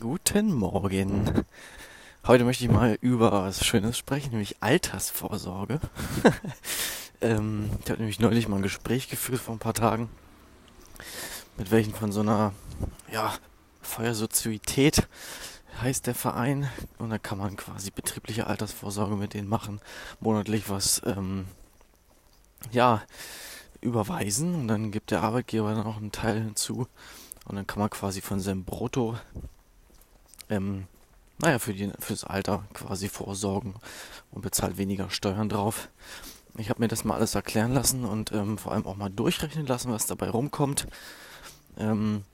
[0.00, 1.44] Guten Morgen.
[2.26, 5.78] Heute möchte ich mal über was Schönes sprechen, nämlich Altersvorsorge.
[7.20, 10.08] ähm, ich habe nämlich neulich mal ein Gespräch geführt vor ein paar Tagen,
[11.58, 12.54] mit welchen von so einer,
[13.12, 13.34] ja,
[13.82, 15.06] Feuersozietät
[15.82, 16.70] heißt der Verein.
[16.96, 19.82] Und da kann man quasi betriebliche Altersvorsorge mit denen machen,
[20.18, 21.44] monatlich was, ähm,
[22.72, 23.02] ja,
[23.82, 26.86] überweisen und dann gibt der Arbeitgeber dann auch einen Teil hinzu.
[27.44, 29.18] Und dann kann man quasi von seinem Brutto
[30.50, 30.86] ähm,
[31.38, 33.74] naja, für die, fürs Alter quasi vorsorgen
[34.30, 35.88] und bezahlt weniger Steuern drauf.
[36.58, 39.66] Ich habe mir das mal alles erklären lassen und ähm, vor allem auch mal durchrechnen
[39.66, 40.86] lassen, was dabei rumkommt.
[41.78, 42.24] Ähm,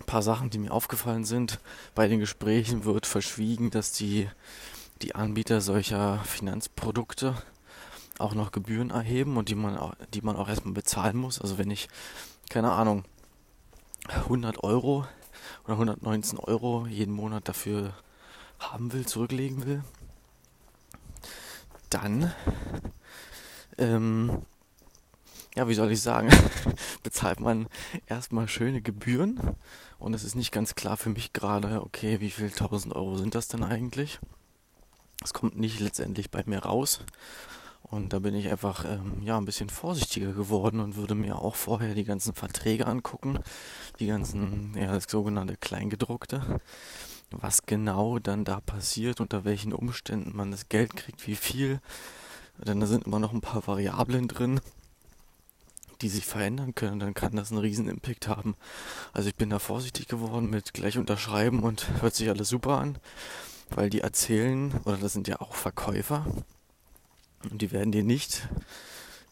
[0.00, 1.60] ein paar Sachen, die mir aufgefallen sind.
[1.94, 4.28] Bei den Gesprächen wird verschwiegen, dass die,
[5.02, 7.34] die Anbieter solcher Finanzprodukte
[8.18, 11.40] auch noch Gebühren erheben und die man, auch, die man auch erstmal bezahlen muss.
[11.40, 11.88] Also wenn ich,
[12.48, 13.04] keine Ahnung,
[14.08, 15.06] 100 Euro
[15.64, 17.94] oder 119 Euro jeden Monat dafür
[18.58, 19.82] haben will, zurücklegen will,
[21.90, 22.32] dann,
[23.78, 24.42] ähm,
[25.54, 26.28] ja, wie soll ich sagen,
[27.02, 27.68] bezahlt man
[28.06, 29.40] erstmal schöne Gebühren
[29.98, 33.34] und es ist nicht ganz klar für mich gerade, okay, wie viel 1000 Euro sind
[33.34, 34.18] das denn eigentlich?
[35.22, 37.00] Es kommt nicht letztendlich bei mir raus.
[37.90, 41.54] Und da bin ich einfach ähm, ja ein bisschen vorsichtiger geworden und würde mir auch
[41.54, 43.38] vorher die ganzen Verträge angucken,
[44.00, 46.60] die ganzen, ja, das sogenannte Kleingedruckte,
[47.30, 51.80] was genau dann da passiert, unter welchen Umständen man das Geld kriegt, wie viel.
[52.58, 54.60] Denn da sind immer noch ein paar Variablen drin,
[56.00, 58.56] die sich verändern können, dann kann das einen riesen Impact haben.
[59.12, 62.98] Also ich bin da vorsichtig geworden mit gleich unterschreiben und hört sich alles super an,
[63.70, 66.26] weil die erzählen, oder das sind ja auch Verkäufer,
[67.50, 68.48] und die werden dir nicht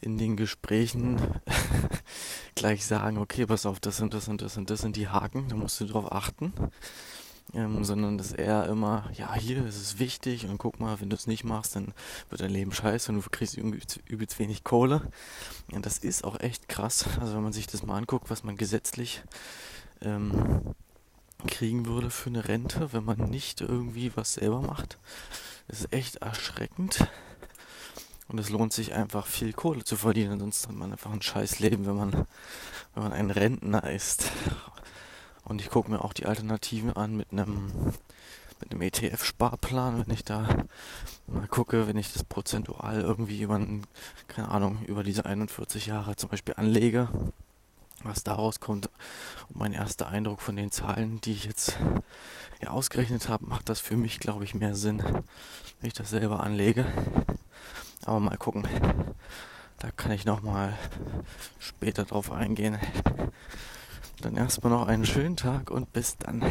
[0.00, 1.20] in den Gesprächen
[2.54, 5.48] gleich sagen, okay, pass auf, das und das und das und das sind die Haken,
[5.48, 6.52] da musst du drauf achten.
[7.52, 11.16] Ähm, sondern dass er immer, ja, hier ist es wichtig und guck mal, wenn du
[11.16, 11.92] es nicht machst, dann
[12.28, 15.10] wird dein Leben scheiße und du kriegst übelst, wenig Kohle.
[15.72, 17.06] Ja, das ist auch echt krass.
[17.20, 19.24] Also wenn man sich das mal anguckt, was man gesetzlich
[20.00, 20.76] ähm,
[21.48, 24.98] kriegen würde für eine Rente, wenn man nicht irgendwie was selber macht,
[25.66, 27.08] ist echt erschreckend.
[28.30, 31.58] Und es lohnt sich einfach viel Kohle zu verdienen, sonst hat man einfach ein scheiß
[31.58, 32.12] Leben, wenn man,
[32.94, 34.30] wenn man ein Rentner ist.
[35.44, 37.72] Und ich gucke mir auch die Alternativen an mit einem
[38.60, 40.46] mit einem ETF-Sparplan, wenn ich da
[41.26, 43.58] mal gucke, wenn ich das prozentual irgendwie über,
[44.28, 47.08] keine Ahnung, über diese 41 Jahre zum Beispiel anlege,
[48.04, 48.90] was daraus kommt.
[49.48, 51.78] Und mein erster Eindruck von den Zahlen, die ich jetzt
[52.60, 56.40] ja, ausgerechnet habe, macht das für mich, glaube ich, mehr Sinn, wenn ich das selber
[56.40, 56.84] anlege.
[58.10, 58.66] Aber mal gucken.
[59.78, 60.76] Da kann ich nochmal
[61.60, 62.76] später drauf eingehen.
[64.20, 66.42] Dann erstmal noch einen schönen Tag und bis dann.